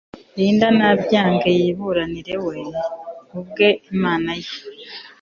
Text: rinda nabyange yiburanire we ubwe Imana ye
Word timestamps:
rinda 0.37 0.67
nabyange 0.77 1.49
yiburanire 1.59 2.35
we 2.45 2.55
ubwe 3.39 3.69
Imana 3.93 4.31
ye 4.41 4.51